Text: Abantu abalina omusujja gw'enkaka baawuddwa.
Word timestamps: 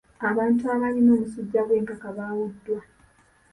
Abantu 0.29 0.63
abalina 0.73 1.09
omusujja 1.17 1.61
gw'enkaka 1.67 2.07
baawuddwa. 2.17 2.81